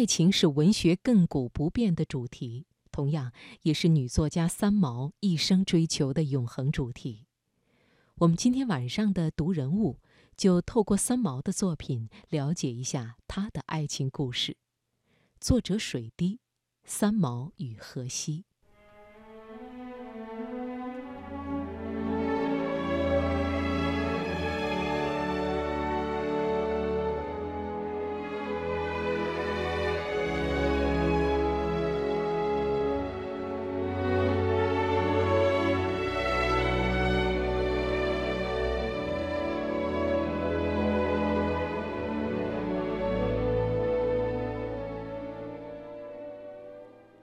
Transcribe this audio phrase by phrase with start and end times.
[0.00, 3.34] 爱情是文学亘古不变的主题，同样
[3.64, 7.26] 也是女作家三毛一生追求的永恒主题。
[8.14, 10.00] 我们今天晚上的读人物，
[10.38, 14.56] 就透过三毛的作品了解一下她的爱情故事。
[15.38, 16.40] 作者水滴，
[16.82, 18.46] 三毛与荷西。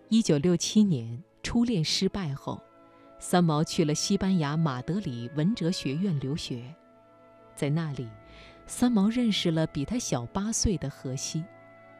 [0.09, 2.61] 一九六七年，初恋失败后，
[3.19, 6.73] 三毛去了西班牙马德里文哲学院留学。
[7.57, 8.07] 在那里，
[8.65, 11.43] 三毛认识了比他小八岁的荷西。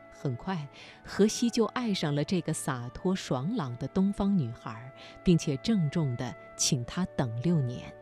[0.09, 0.65] 很快，
[1.03, 4.89] 荷西就爱上了这个洒脱爽朗的东方女孩，
[5.21, 7.93] 并且郑重地请她等六年，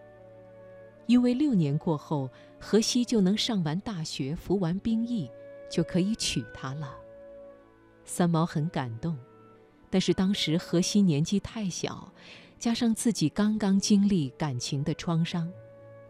[1.08, 5.32] 因为六年过后，荷西就能上完大学、服完兵役，
[5.68, 6.96] 就可以娶她了。
[8.04, 9.18] 三毛很感动。
[9.96, 12.12] 但是当时荷西年纪太小，
[12.60, 15.50] 加上自己刚刚经历感情的创伤，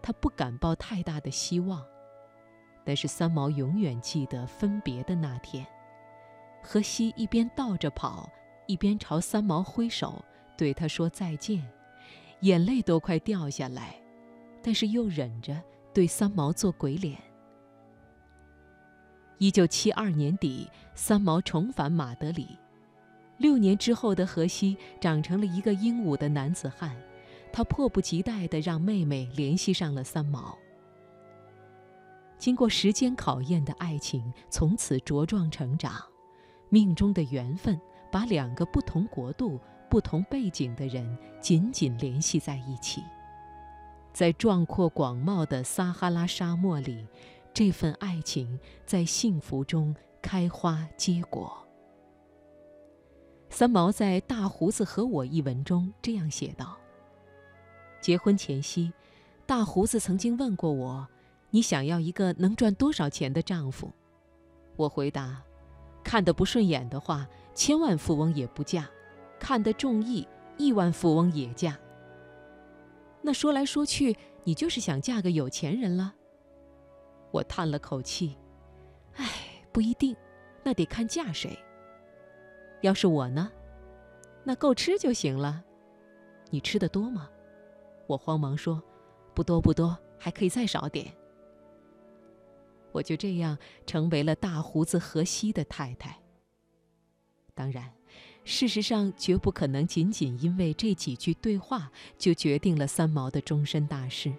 [0.01, 1.85] 他不敢抱太大的希望。
[2.83, 5.63] 但是三毛永远记得分别的那天，
[6.63, 8.27] 荷西一边倒着跑，
[8.65, 10.25] 一边朝三毛挥手，
[10.57, 11.63] 对他说再见，
[12.39, 13.95] 眼泪都快掉下来，
[14.63, 15.61] 但是又忍着
[15.93, 17.21] 对三毛做鬼脸。
[19.37, 22.57] 一九七二年底，三毛重返马德里。
[23.37, 26.95] 六年之后的荷西长成了一个英武的男子汉，
[27.51, 30.57] 他迫不及待地让妹妹联系上了三毛。
[32.37, 36.01] 经过时间考验的爱情从此茁壮成长，
[36.69, 37.79] 命中的缘分
[38.11, 43.03] 把两个不同国度、不同背景的人紧紧联系在一起。
[44.13, 47.05] 在壮阔广袤的撒哈拉沙漠里，
[47.53, 51.64] 这份爱情在幸福中开花结果。
[53.49, 56.77] 三毛在《大胡子和我》一文中这样写道
[58.01, 58.91] ：“结婚前夕，
[59.45, 61.07] 大胡子曾经问过我
[61.51, 63.89] ：‘你想要一个能赚多少钱的丈夫？’
[64.75, 65.41] 我回答
[66.03, 68.83] ：‘看得不顺眼的话，千万富翁也不嫁；
[69.39, 70.27] 看得中意，
[70.57, 71.77] 亿万富翁也嫁。’
[73.23, 76.13] 那说来说去，你就是想嫁个有钱人了。”
[77.31, 78.37] 我叹了口气
[79.15, 79.25] ：“唉，
[79.71, 80.15] 不一定，
[80.61, 81.57] 那得看嫁谁。”
[82.85, 83.51] 要是我呢，
[84.43, 85.63] 那够吃就行了。
[86.51, 87.27] 你吃的多吗？
[88.05, 88.79] 我慌忙说
[89.33, 91.11] ：“不多不多，还可以再少点。”
[92.93, 93.57] 我就这样
[93.87, 96.15] 成为了大胡子河西的太太。
[97.55, 97.91] 当然，
[98.43, 104.31] 事实上绝不可能仅仅因为这几句对话就决定了三毛的终身大事。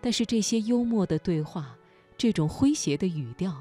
[0.00, 1.76] 但是这些幽默的对话，
[2.16, 3.60] 这种诙谐的语调。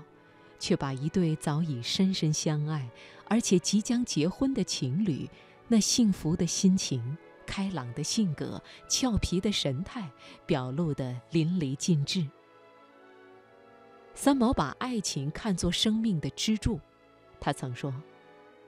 [0.59, 2.89] 却把一对早已深深相爱，
[3.27, 5.29] 而且即将结婚的情侣，
[5.67, 10.09] 那幸福的心情、开朗的性格、俏皮的神态，
[10.45, 12.27] 表露得淋漓尽致。
[14.13, 16.79] 三毛把爱情看作生命的支柱，
[17.39, 17.93] 他曾说：“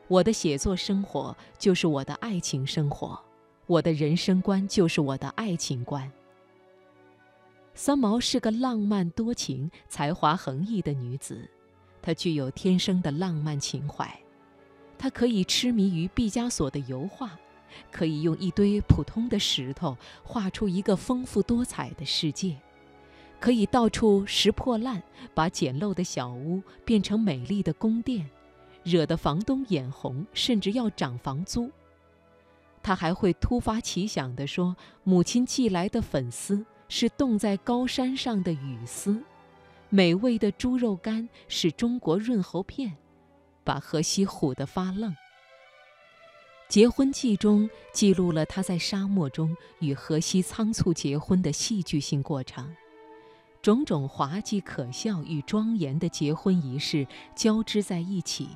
[0.09, 3.17] 我的写作生活就是我的爱情生活，
[3.65, 6.11] 我的人生观就是我的爱情观。”
[7.73, 11.49] 三毛是个浪漫多情、才华横溢的女子。
[12.07, 14.09] 他具有天生的浪漫情怀，
[14.97, 17.37] 他可以痴迷于毕加索的油画，
[17.91, 22.55] 可以用一堆普通的石头画出一个丰富多彩的世界，
[23.41, 25.03] 可以到处拾破烂，
[25.33, 28.25] 把简陋的小屋变成美丽的宫殿，
[28.85, 31.69] 惹得房东眼红，甚至要涨房租。
[32.81, 39.21] 他还会突发奇想地说：“母亲寄来的粉丝是冻在高山上的雨丝。”
[39.89, 42.97] 美味的猪肉干是中国润喉片，
[43.63, 45.15] 把荷西唬得发愣。
[46.67, 52.75] 结婚记中记录了他在沙漠中与荷西仓促结婚的戏剧性过程，
[53.61, 58.49] 种种滑稽可笑与庄严的结婚仪式交织在一起。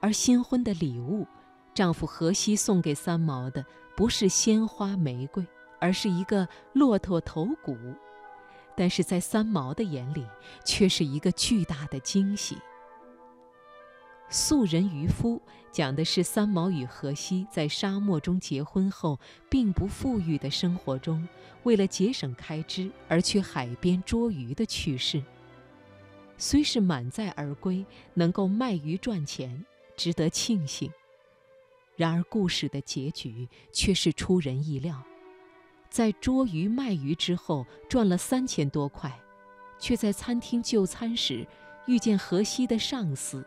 [0.00, 1.26] 而新婚的礼物，
[1.74, 3.62] 丈夫荷西送给三毛的
[3.94, 5.46] 不是鲜花玫瑰，
[5.78, 7.76] 而是一个骆驼头骨。
[8.80, 10.26] 但是在三毛的眼里，
[10.64, 12.56] 却是一个巨大的惊喜。
[14.30, 15.38] 素人渔夫
[15.70, 21.28] 讲的是三毛与荷西在沙漠中结婚后，并不富裕的生活中，
[21.64, 25.22] 为了节省开支而去海边捉鱼的趣事。
[26.38, 27.84] 虽是满载而归，
[28.14, 29.62] 能够卖鱼赚钱，
[29.94, 30.90] 值得庆幸。
[31.96, 35.02] 然而故事的结局却是出人意料，
[35.90, 39.12] 在捉鱼卖鱼之后赚了三千多块，
[39.78, 41.44] 却在餐厅就餐时
[41.86, 43.44] 遇见荷西的上司，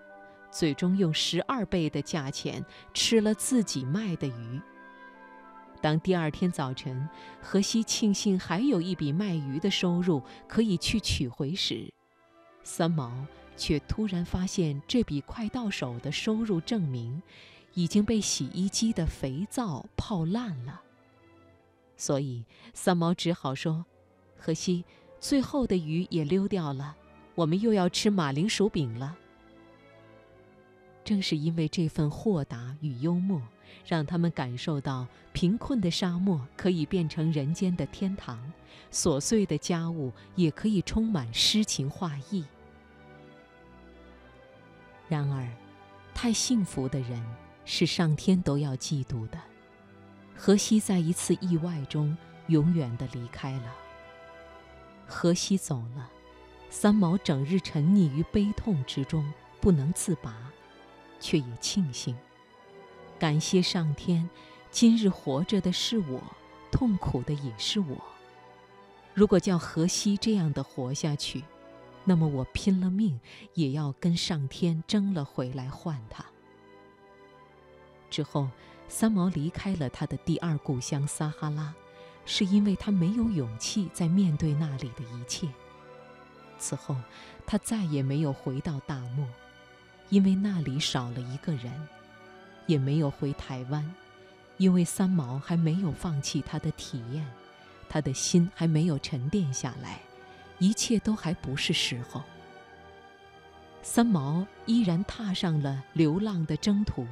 [0.52, 2.64] 最终用十二倍的价钱
[2.94, 4.62] 吃了自己卖的鱼。
[5.82, 7.08] 当第二天早晨，
[7.42, 11.94] 荷西庆幸还有一笔卖鱼的收入可以去取回时，
[12.64, 13.26] 三毛
[13.56, 17.22] 却突然发现这笔快到手的收入证明
[17.74, 20.82] 已经被洗衣机的肥皂泡烂了。
[22.04, 23.86] 所以三毛只好说
[24.38, 24.84] ：“荷西，
[25.22, 26.98] 最后的鱼也溜掉了，
[27.34, 29.18] 我们又要吃马铃薯饼了。”
[31.06, 33.42] 正是因为这份豁达与幽默，
[33.86, 38.52] 让他们感受到贫困的沙漠可以变成人间的天堂，
[38.92, 42.44] 琐碎的家务也可以充满诗情画意。
[45.08, 45.50] 然而，
[46.14, 47.24] 太幸福的人
[47.64, 49.40] 是上天都要嫉妒的。
[50.46, 52.18] 荷西在一次意外中
[52.48, 53.74] 永远的离开了。
[55.08, 56.10] 荷西走了，
[56.70, 59.32] 三毛整日沉溺于悲痛之中，
[59.62, 60.36] 不能自拔。
[61.18, 62.14] 却也庆幸，
[63.18, 64.30] 感谢上天，
[64.70, 66.22] 今日活着的是我，
[66.70, 67.96] 痛苦的也是我。
[69.14, 71.46] 如果叫荷西这样的活下去，
[72.04, 73.18] 那么我拼了命
[73.54, 76.26] 也要跟上天争了回来换他。
[78.10, 78.50] 之后，
[78.96, 81.74] 三毛离开了他的第二故乡撒哈拉，
[82.28, 85.48] 是因为他没有勇气再面对那里的一切。
[86.60, 86.96] 此后，
[87.44, 89.28] 他再也没有回到大漠。
[90.10, 91.74] 因为那里少了一个人，
[92.68, 93.92] 也没有回台湾，
[94.58, 97.26] 因为三毛还没有放弃他的体验，
[97.90, 100.00] 他的心还没有沉淀下来，
[100.60, 102.22] 一切都还不是时候。
[103.82, 107.08] 三毛依然踏上了流浪的征途，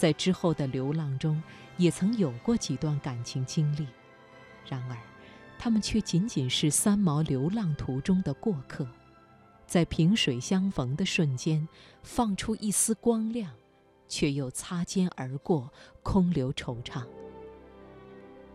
[0.00, 1.42] 在之后的流浪中，
[1.76, 3.86] 也曾有过几段感情经历，
[4.66, 4.96] 然而，
[5.58, 8.88] 他们却仅仅是三毛流浪途中的过客。
[9.66, 11.68] 在萍水相逢的瞬间，
[12.02, 13.52] 放出一丝光亮，
[14.08, 15.70] 却又擦肩而过，
[16.02, 17.04] 空留惆怅。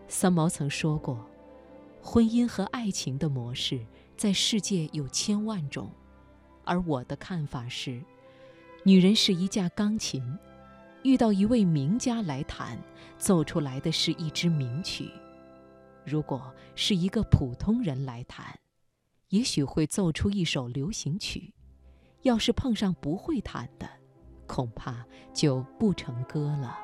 [0.08, 1.24] 三毛曾说过
[2.02, 5.92] ：“婚姻和爱情的模式在世界有千万种，
[6.64, 8.02] 而我的看法是，
[8.82, 10.36] 女人是一架钢琴，
[11.06, 12.76] 遇到一位名家来弹，
[13.16, 15.04] 奏出来的是一支名曲；
[16.04, 18.44] 如果是一个普通人来弹。”
[19.30, 21.54] 也许会奏出一首流行曲，
[22.22, 23.88] 要是碰上不会弹的，
[24.48, 26.76] 恐怕就不成歌了。